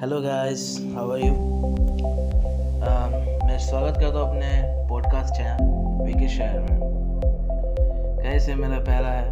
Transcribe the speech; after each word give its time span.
Hello 0.00 0.20
guys 0.22 0.62
how 0.94 1.10
are 1.12 1.18
you 1.18 1.32
मैं 3.46 3.56
स्वागत 3.60 3.98
करता 4.00 4.18
हूँ 4.18 4.28
अपने 4.28 4.86
पॉडकास्ट 4.88 5.34
चैनल 5.34 6.04
विकी 6.04 6.28
शहर 6.28 6.60
में। 6.60 6.78
कैसे 8.22 8.54
मेरा 8.54 8.78
पहला 8.78 9.08
है 9.08 9.26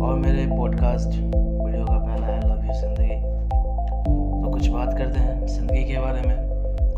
और 0.00 0.14
मेरे 0.18 0.46
पॉडकास्ट 0.46 1.08
वीडियो 1.08 1.86
का 1.86 1.96
पहला 1.96 2.26
है 2.26 2.38
लव 2.44 2.64
यू 2.66 2.74
ज़िंदगी 2.80 3.16
तो 4.44 4.52
कुछ 4.52 4.68
बात 4.68 4.96
करते 4.98 5.18
हैं 5.18 5.46
ज़िंदगी 5.46 5.82
के 5.84 5.98
बारे 6.00 6.22
में, 6.28 6.36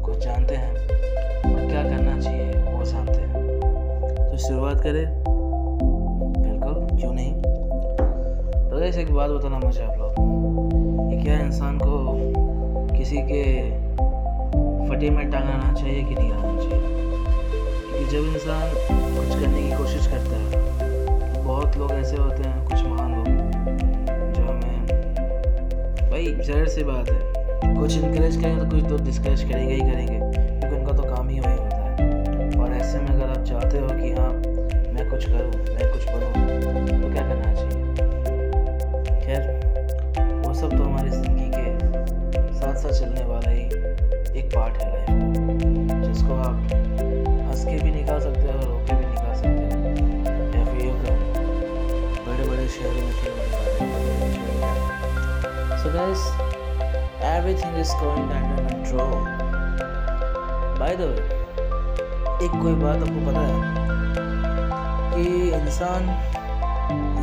कुछ 0.05 0.19
जानते 0.25 0.57
हैं 0.57 0.73
और 0.73 1.69
क्या 1.71 1.83
करना 1.83 2.21
चाहिए 2.21 2.63
वो 2.73 2.85
जानते 2.85 3.19
हैं। 3.21 4.31
तो 4.31 4.37
शुरुआत 4.39 4.81
करें। 4.81 5.05
बिल्कुल, 6.39 6.99
क्यों 6.99 7.13
नहीं? 7.13 7.33
तो 8.71 8.81
ऐसे 8.81 9.03
एक 9.03 9.15
बात 9.15 9.31
बताना 9.31 9.59
मुझे 9.59 9.83
आप 9.83 9.99
लोग। 9.99 11.23
क्या 11.23 11.39
इंसान 11.41 11.79
को 11.79 12.36
किसी 13.07 13.21
के 13.23 13.43
फटे 14.89 15.09
में 15.11 15.31
टांग 15.31 15.49
आना 15.49 15.73
चाहिए 15.73 16.03
कि 16.05 16.15
नहीं 16.15 16.31
आना 16.33 16.55
चाहिए? 16.59 16.81
क्योंकि 17.83 18.07
जब 18.07 18.25
इंसान 18.35 18.65
कुछ 19.17 19.29
करने 19.41 19.61
की 19.63 19.77
कोशिश 19.77 20.07
करता 20.07 20.37
है 20.37 20.47
तो 21.35 21.43
बहुत 21.43 21.77
लोग 21.77 21.93
ऐसे 21.93 22.17
होते 22.17 22.43
हैं, 22.43 22.65
कुछ 22.65 22.83
महान 22.83 23.15
लोग, 23.15 23.27
जो 24.35 24.43
हमें, 24.43 24.87
भाई, 26.11 26.27
जहर 26.27 26.67
सी 26.69 26.83
बात 26.83 27.11
है। 27.11 27.21
कुछ 27.77 27.97
इनक्रेज 27.97 28.37
करेंगे 28.37 28.65
तो 28.65 28.71
कुछ 28.71 28.85
तो 28.91 28.97
डिस्करेज 29.05 29.43
करेंगे 29.43 29.75
ही 29.75 29.81
करेंगे, 29.81 30.19
क्योंकि 30.19 30.77
उनका 30.77 30.93
तो 30.93 31.03
काम 31.15 31.29
ही 31.29 31.41
वही 31.41 31.57
होता 31.57 31.77
है। 31.77 31.93
और 32.57 32.69
ऐसे 32.73 32.99
में 32.99 33.09
अगर 33.09 33.29
आप 33.29 33.45
चाहते 33.45 33.79
हो 33.79 33.89
कि 33.89 34.11
हाँ 34.13 34.31
मैं 34.93 35.05
कुछ 35.11 35.23
करूँ, 35.27 35.53
मैं 35.75 35.93
कुछ 35.93 36.03
बनूँ 36.09 36.33
तो 37.03 37.13
क्या 37.13 37.23
करना 37.23 37.36
everything 57.87 57.97
is 57.97 57.97
going 57.97 58.31
under 58.31 58.63
control 58.63 59.19
by 60.79 60.97
the 60.97 61.01
way 61.01 61.17
एक 62.45 62.53
कोई 62.63 62.75
बात 62.75 62.97
आपको 62.97 63.21
पता 63.27 63.41
है 63.41 63.59
कि 65.15 65.25
इंसान 65.51 66.03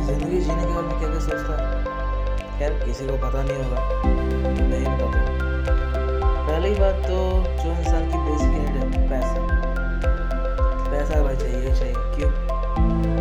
ज़िंदगी 0.06 0.40
जीने 0.40 0.64
के 0.64 0.72
बारे 0.72 0.86
में 0.86 0.98
क्या 0.98 1.08
क्या 1.08 1.20
सोचता 1.20 1.52
है? 1.56 1.66
खैर, 2.58 2.72
किसी 2.84 3.06
को 3.06 3.12
पता 3.12 3.42
नहीं 3.42 3.58
होगा। 3.64 3.78
मैं 4.68 4.78
ही 4.78 4.86
बताता 4.86 5.20
पहली 6.46 6.74
बात 6.74 6.94
तो 6.94 7.18
जो 7.62 7.70
इंसान 7.70 8.02
की 8.10 8.18
बेसिक 8.18 8.48
नीड 8.48 8.74
है, 8.76 9.08
पैसा। 9.08 9.38
पैसा 10.90 11.22
भाई 11.22 11.36
चाहिए 11.36 11.74
चाहिए। 11.74 11.94
क्यों? 11.94 12.30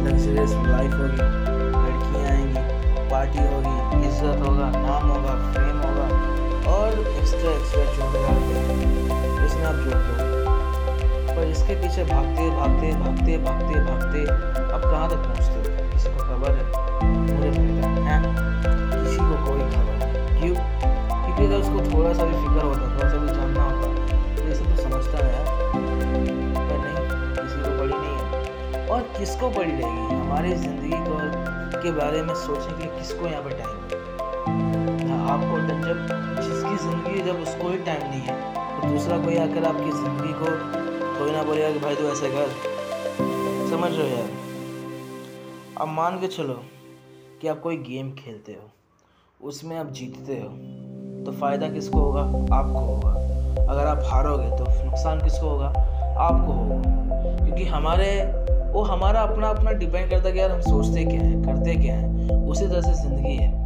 लग्जरियस 0.05 0.51
लाइफ 0.51 0.93
होगी, 0.93 1.23
लड़कियाँ 1.83 2.25
आएँगी 2.25 3.09
पार्टी 3.11 3.39
होगी, 3.39 4.07
इज़्ज़त 4.07 4.47
होगा, 4.47 4.69
नाम 4.69 5.09
होगा 5.09 5.35
फेम 5.53 5.82
होगा 7.43 7.53
और 7.53 7.59
एक्स्ट्रा 7.59 7.81
एक्स्ट्रा 7.83 8.05
जो 8.05 8.17
भी 8.19 9.45
उसमें 9.45 9.65
आप 9.65 9.75
जोड़ 9.75 9.99
दो 10.03 10.13
पर 11.35 11.43
इसके 11.47 11.73
पीछे 11.81 12.03
भागते 12.03 12.41
भागते 12.57 12.91
भागते 12.99 13.37
भागते 13.45 13.73
भागते 13.85 14.19
अब 14.73 14.81
कहाँ 14.81 15.07
तक 15.09 15.19
पहुँचते? 15.25 15.57
हो 15.59 15.91
किसी 15.93 16.09
को 16.09 16.19
खबर 16.23 16.51
है? 16.51 16.63
मुझे 17.03 17.49
नहीं 17.49 17.73
है? 18.07 18.17
किसी 19.03 19.17
को 19.17 19.35
कोई 19.45 19.61
खबर 19.73 19.95
नहीं। 19.99 20.13
क्यों? 20.39 20.55
क्योंकि 21.23 21.41
अगर 21.45 21.57
उसको 21.57 21.77
थोड़ा 21.91 22.11
सा 22.13 22.23
भी 22.23 22.33
फ़िक्र 22.33 22.61
होता, 22.65 22.83
थोड़ा 22.95 23.09
सा 23.09 23.17
भी 23.17 23.27
जानना 23.27 23.63
होता 23.63 23.85
तो 24.35 24.41
ये 24.47 24.55
सब 24.55 24.65
तो 24.65 24.81
समझता 24.83 25.17
है 25.25 25.41
पर 26.55 26.77
नहीं, 26.83 26.97
किसी 27.35 27.57
को 27.61 27.69
पड़ी 27.79 27.93
नहीं 27.93 28.15
है। 28.17 28.87
और 28.87 28.99
किसको 29.17 29.49
बड़ी 29.49 29.71
रहेगी? 29.71 30.15
हमारी 30.15 30.49
ज़िंदगी 30.55 30.97
को 31.07 31.81
के 31.81 31.91
बारे 31.91 32.19
में 32.21 32.35
सोचने 32.35 32.73
के 32.77 32.83
लिए 32.83 32.91
किसको 32.99 33.27
यहाँ 33.27 33.43
पर 33.43 33.51
टाइम 33.51 33.72
आपको 35.33 35.59
जब 35.59 36.07
जिसकी 36.37 36.75
ज़िंदगी 36.83 37.21
जब 37.21 37.41
उसको 37.41 37.69
ही 37.69 37.77
टाइम 37.85 38.09
नहीं 38.09 38.21
है 38.21 38.35
तो 38.73 38.89
दूसरा 38.89 39.17
कोई 39.17 39.37
आकर 39.37 39.63
आपकी 39.65 39.91
ज़िंदगी 39.91 40.33
को 40.33 40.49
कोई 41.19 41.31
ना 41.31 41.43
बोलेगा 41.43 41.71
कि 41.71 41.79
भाई 41.79 41.95
तू 41.95 42.03
ऐसे 42.03 42.29
कर। 42.29 42.49
समझ 43.69 43.91
रहे 43.91 44.09
हो 44.09 44.17
यार? 44.17 44.29
अब 45.81 45.87
मान 45.87 46.19
के 46.19 46.27
चलो 46.27 46.59
कि 47.41 47.47
आप 47.47 47.59
कोई 47.61 47.77
गेम 47.77 48.11
खेलते 48.11 48.51
हो, 48.51 48.69
उसमें 49.39 49.77
आप 49.77 49.91
जीतते 49.91 50.33
हो 50.33 50.49
तो 51.25 51.31
फ़ायदा 51.31 51.69
किसको 51.69 51.99
होगा? 51.99 52.21
आपको 52.55 52.79
होगा। 52.79 53.11
अगर 53.65 53.85
आप 53.87 54.03
हारोगे 54.03 54.49
तो 54.57 54.65
नुकसान 54.85 55.23
किसको 55.23 55.49
होगा? 55.49 55.67
आपको 56.19 56.51
होगा। 56.51 57.45
क्योंकि 57.45 57.65
हमारे, 57.65 58.09
वो 58.73 58.81
हमारा 58.83 59.21
अपना 59.21 59.49
अपना 59.49 59.71
डिपेंड 59.73 60.09
करता 60.09 60.27
है 60.27 60.33
कि 60.33 60.39
यार 60.39 60.51
हम 60.51 60.61
सोचते 60.61 61.05
क्या 61.05 61.21
हैं, 61.21 61.41
करते 61.43 61.75
क्या 61.75 61.95
हैं, 61.95 62.47
उसी 62.47 62.67
तरह 62.67 62.81
से 62.81 62.93
ज़िंदगी 63.01 63.35
है। 63.35 63.62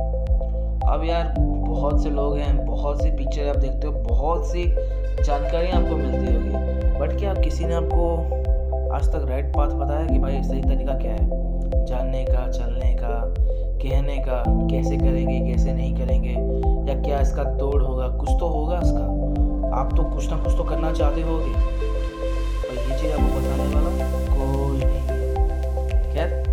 अब 0.87 1.03
यार 1.03 1.33
बहुत 1.39 2.03
से 2.03 2.09
लोग 2.09 2.37
हैं, 2.37 2.65
बहुत 2.65 3.01
सी 3.01 3.09
पिक्चर 3.09 3.49
आप 3.49 3.55
देखते 3.55 3.87
हो, 3.87 3.93
बहुत 3.93 4.45
सी 4.45 4.63
जानकारी 5.23 5.67
आपको 5.67 5.95
मिलती 5.95 6.33
होगी। 6.33 6.49
बट 6.99 7.19
क्या 7.19 7.33
किसी 7.33 7.65
ने 7.65 7.73
आपको 7.73 8.17
आज 8.93 9.07
तक 9.07 9.25
राइट 9.29 9.55
पाथ 9.55 9.67
बताया 9.67 10.07
कि 10.07 10.19
भाई 10.19 10.43
सही 10.43 10.61
तरीका 10.61 10.93
क्या 10.93 11.11
है? 11.11 11.29
जानने 11.85 12.25
का, 12.25 12.51
चलने 12.51 12.93
का, 12.93 13.33
कहने 13.83 14.17
का, 14.17 14.43
कैसे 14.47 14.97
करेंगे, 14.97 15.51
कैसे 15.51 15.73
नहीं 15.73 15.95
करेंगे? 15.95 16.31
या 16.91 17.01
क्या 17.01 17.21
इसका 17.21 17.43
तोड़ 17.43 17.83
होगा? 17.83 18.07
कुछ 18.07 18.29
तो 18.29 18.47
होगा 18.47 18.79
इसका। 18.79 19.03
आप 19.77 19.93
तो 19.97 20.03
कुछ 20.03 20.29
ना 20.31 20.37
कुछ 20.37 20.57
तो 20.57 20.63
करना 20.63 20.91
चाहते 20.91 21.21
होगे। 21.21 21.51
और 22.55 22.73
ये 22.73 23.01
चीज़ 23.01 23.11
आपको 23.11 23.39
बताने 23.39 23.75
वाला 23.75 23.89
कोई 24.29 24.77
नहीं। 24.77 25.01
खैर, 26.13 26.43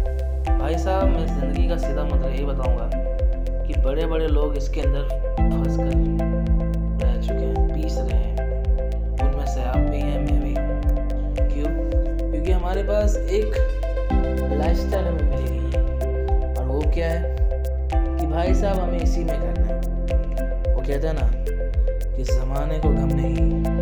भाई 0.58 0.78
साहब, 0.78 1.08
मैं 1.08 1.40
ज़िंदगी 1.40 1.68
का 1.68 1.76
सीधा 1.76 2.04
मतलब 2.04 2.30
यही 2.30 2.44
बताऊँगा। 2.44 3.03
बड़े 3.84 4.06
बड़े 4.06 4.26
लोग 4.26 4.56
इसके 4.56 4.80
अंदर 4.80 5.02
फंस 5.36 5.76
कर 5.76 7.06
रह 7.06 7.20
चुके 7.20 7.44
हैं, 7.44 7.82
पीस 7.82 7.98
रहे 7.98 8.20
हैं। 8.20 8.60
उनमें 9.22 9.46
से 9.46 9.62
आप 9.62 9.76
भी 9.76 10.00
हैं, 10.00 10.18
मैं 10.18 10.44
भी 10.44 10.54
क्यों? 11.54 11.66
क्योंकि 12.32 12.52
हमारे 12.52 12.82
पास 12.82 13.16
एक 13.16 13.46
लाइफ 14.52 14.76
स्टाइल 14.76 15.04
हमें 15.04 15.22
मिली 15.22 15.58
गई 15.58 15.70
है। 15.70 16.54
और 16.54 16.64
वो 16.64 16.82
क्या 16.94 17.10
है? 17.10 17.36
कि 18.18 18.26
भाई 18.26 18.54
साहब, 18.54 18.78
हमें 18.78 19.00
इसी 19.00 19.24
में 19.24 19.40
करना 19.40 19.66
है। 19.66 19.80
वो 20.74 20.80
कहते 20.80 21.06
हैं 21.06 21.14
ना 21.14 21.44
कि 22.16 22.22
ज़माने 22.22 22.78
को 22.78 22.88
गम 22.88 23.16
नहीं। 23.16 23.73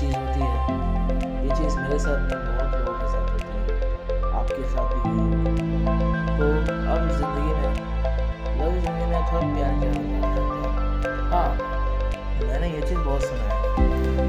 चीज़ 0.00 0.16
होती 0.16 0.40
है। 0.40 0.50
ये 1.44 1.50
चीज़ 1.56 1.74
मेरे 1.78 1.98
साथ 1.98 2.18
नहीं, 2.26 2.42
बहुत 2.46 2.70
लोगों 2.74 2.94
के 2.98 3.06
साथ 3.12 3.26
होती 3.32 3.50
है। 3.50 3.72
आपके 4.38 4.62
साथ 4.72 4.88
भी 4.92 5.10
हुई 5.10 5.28
तो 6.36 6.44
अब 6.92 7.00
ज़िंदगी 7.16 7.52
में, 7.60 7.72
लव 8.58 8.72
ज़िंदगी 8.80 9.06
में 9.10 9.20
थोड़ा 9.28 9.46
प्यार 9.54 9.72
करते 9.80 10.00
हैं? 10.00 10.18
मैंने 12.48 12.68
ये 12.68 12.80
चीज़ 12.80 12.98
बहुत 12.98 13.22
सुना 13.22 13.44
है। 13.44 13.58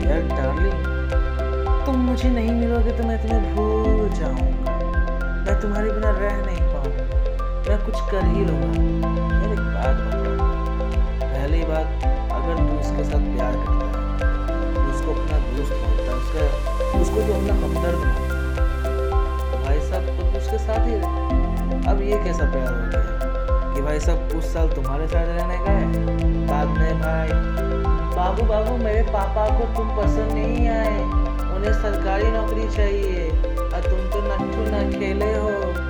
यार 0.07 0.21
डार्लिंग 0.29 0.79
तुम 1.85 1.95
मुझे 2.07 2.29
नहीं 2.29 2.51
मिलोगे 2.51 2.91
तो 2.97 3.03
मैं 3.03 3.17
तुम्हें 3.21 3.55
भूल 3.55 4.09
जाऊँगा। 4.19 4.73
मैं 5.45 5.55
तुम्हारे 5.61 5.87
बिना 5.91 6.11
रह 6.19 6.35
नहीं 6.45 6.61
पाऊँगा। 6.73 7.03
मैं 7.69 7.77
कुछ 7.85 7.97
कर 8.11 8.23
ही 8.25 8.41
लूँगा। 8.45 8.81
एक 9.51 9.61
बात 9.75 9.95
बता 10.05 10.19
पहली 11.23 11.63
बात, 11.63 11.87
अगर 12.31 12.55
तू 12.57 12.79
इसके 12.79 13.03
साथ 13.03 13.23
प्यार 13.35 13.53
करता 13.55 13.80
मानता 16.35 17.01
उसको 17.01 17.15
तो 17.15 17.33
अपना 17.33 17.53
हमदर्द 17.53 17.99
तो 19.51 19.65
भाई 19.65 19.79
साहब 19.79 20.03
तो 20.03 20.37
उसके 20.37 20.57
साथ 20.57 20.87
ही 20.87 20.95
अब 21.87 22.01
ये 22.01 22.23
कैसा 22.23 22.51
प्यार 22.51 22.67
हो 22.67 22.89
गया 22.89 23.75
कि 23.75 23.81
भाई 23.81 23.99
साहब 23.99 24.17
कुछ 24.17 24.43
साल 24.43 24.69
तुम्हारे 24.69 25.07
साथ 25.07 25.25
रहने 25.25 25.65
का 25.65 25.71
है? 25.71 25.87
बाद 26.47 26.67
में 26.67 26.99
भाई, 26.99 27.27
बाबू 28.17 28.43
बाबू, 28.43 28.77
मेरे 28.77 29.01
पापा 29.01 29.59
को 29.59 29.65
तुम 29.75 29.97
पसंद 29.97 30.31
नहीं 30.31 30.69
आए। 30.69 31.01
उन्हें 31.55 31.73
सरकारी 31.73 32.27
नौकरी 32.27 32.75
चाहिए। 32.75 33.29
और 33.55 33.81
तुम 33.81 33.99
तो 33.99 34.33
नट्ठू 34.33 34.61
न 34.61 34.99
खेले 34.99 35.37
हो। 35.37 35.81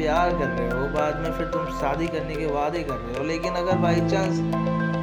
प्यार 0.00 0.30
कर 0.30 0.46
रहे 0.46 0.70
हो, 0.70 0.86
बाद 0.86 1.16
में 1.16 1.32
फिर 1.32 1.46
तुम 1.46 1.66
शादी 1.66 2.06
करने 2.06 2.34
के 2.34 2.46
वादे 2.46 2.78
कर 2.78 2.94
रहे 2.94 3.18
हो। 3.18 3.24
लेकिन 3.24 3.52
अगर 3.54 3.76
बाई 3.76 3.94
चांस 3.94 4.38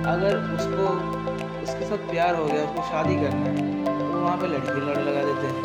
अगर 0.07 0.37
उसको 0.37 0.85
उसके 1.67 1.85
साथ 1.85 2.09
प्यार 2.09 2.35
हो 2.35 2.45
गया, 2.45 2.63
उसको 2.63 2.81
शादी 2.89 3.15
करना 3.15 3.45
है 3.45 3.85
तो 3.85 4.19
वहाँ 4.19 4.37
पे 4.37 4.47
लड़की 4.47 4.81
लड़ 4.81 4.97
लगा 4.99 5.23
देते 5.23 5.47
हैं। 5.47 5.55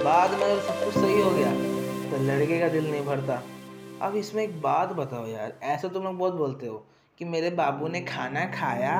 बाद 0.00 0.30
में 0.30 0.44
अगर 0.44 0.60
सब 0.60 0.84
कुछ 0.84 0.94
सही 0.94 1.20
हो 1.20 1.30
गया 1.30 1.52
तो 2.10 2.22
लड़के 2.24 2.58
का 2.60 2.68
दिल 2.68 2.90
नहीं 2.90 3.04
भरता। 3.06 3.42
अब 4.02 4.16
इसमें 4.16 4.42
एक 4.42 4.60
बात 4.62 4.92
बताओ 4.92 5.26
यार, 5.26 5.52
ऐसा 5.64 5.88
तुम 5.88 6.04
लोग 6.04 6.18
बहुत 6.18 6.34
बोलते 6.34 6.66
हो 6.66 6.82
कि 7.20 7.24
मेरे 7.26 7.50
बाबू 7.52 7.88
ने 7.88 8.00
खाना 8.00 8.44
खाया, 8.54 8.98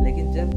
लेकिन 0.00 0.32
जब 0.32 0.50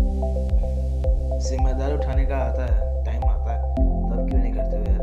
ज़िम्मेदारी 1.41 1.93
उठाने 1.93 2.25
का 2.25 2.37
आता 2.37 2.65
है 2.65 3.05
टाइम 3.05 3.23
आता 3.23 3.51
है, 3.51 3.61
तब 3.73 4.29
क्यों 4.29 4.39
नहीं 4.39 4.53
करते 4.53 4.77
हो 4.77 4.83
यार? 4.83 5.01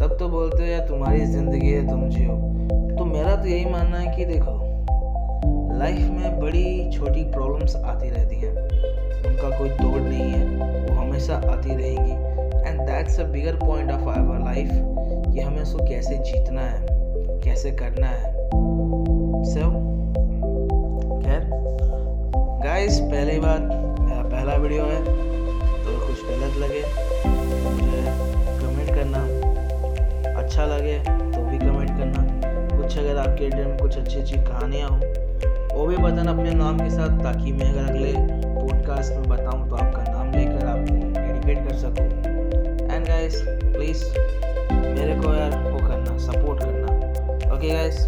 तब 0.00 0.16
तो 0.18 0.28
बोलते 0.28 0.62
हो, 0.62 0.64
यार, 0.64 0.86
तुम्हारी 0.88 1.24
ज़िंदगी 1.26 1.70
है, 1.70 1.88
तुम 1.88 2.08
जियो। 2.08 2.34
तो 2.98 3.04
मेरा 3.04 3.36
तो 3.36 3.48
यही 3.48 3.64
मानना 3.64 3.98
है 3.98 4.16
कि 4.16 4.24
देखो 4.24 4.65
बड़ी 6.46 6.90
छोटी 6.90 7.22
प्रॉब्लम्स 7.30 7.74
आती 7.76 8.08
रहती 8.10 8.36
हैं। 8.36 8.50
उनका 9.26 9.48
कोई 9.58 9.68
तोड़ 9.70 10.00
नहीं 10.00 10.30
है, 10.32 10.44
वो 10.86 10.94
हमेशा 10.94 11.36
आती 11.52 11.70
रहेंगी। 11.70 12.68
And 12.68 12.80
that's 12.80 13.18
a 13.20 13.24
bigger 13.24 13.56
point 13.56 13.90
of 13.90 14.08
our 14.10 14.44
life 14.44 14.68
कि 15.32 15.40
हमें 15.40 15.62
उसको 15.62 15.86
कैसे 15.88 16.18
जीतना 16.20 16.60
है, 16.60 16.86
कैसे 17.44 17.70
करना 17.72 18.06
है। 18.06 18.32
सो 19.46 19.70
खैर 21.24 21.50
गाइस 22.62 23.00
पहली 23.00 23.38
बात 23.40 23.60
मेरा 24.00 24.22
पहला 24.22 24.54
वीडियो 24.56 24.84
है 24.84 25.02
तो 25.04 25.98
कुछ 26.06 26.24
गलत 26.24 26.56
लगे, 26.58 26.84
मुझे 27.66 28.04
कमेंट 28.62 28.94
करना 28.94 29.26
अच्छा 30.38 30.66
लगे 30.66 30.98
तो 30.98 31.44
भी 31.44 31.58
कमेंट 31.58 31.90
करना। 31.90 32.26
कुछ 32.76 32.98
अगर 32.98 33.16
आपके 33.18 33.44
एरिया 33.44 33.68
में 33.68 33.78
कुछ 33.78 33.98
अच्छी 33.98 34.18
अच्छी 34.18 34.36
कहानियाँ 34.38 34.88
हों 34.88 35.25
वो 35.76 35.86
भी 35.86 35.96
बताना 35.96 36.30
अपने 36.30 36.50
नाम 36.54 36.78
के 36.78 36.90
साथ, 36.90 37.18
ताकि 37.22 37.52
मैं 37.52 37.70
अगर 37.70 37.90
अगले 37.90 38.12
पॉडकास्ट 38.16 39.12
में 39.12 39.28
बताऊँ 39.28 39.68
तो 39.70 39.76
आपका 39.76 40.02
नाम 40.02 40.32
लेकर 40.32 40.66
आप 40.66 40.78
डेडिकेट 40.88 41.68
कर 41.68 41.76
सकूँ। 41.76 42.06
एंड 42.90 43.06
गाइस 43.06 43.42
प्लीज़ 43.46 44.04
मेरे 44.72 45.20
को 45.20 45.34
यार 45.34 45.58
वो 45.62 45.78
करना 45.78 46.16
सपोर्ट 46.18 46.62
करना। 46.62 47.54
Okay 47.56 47.70
guys 47.70 48.06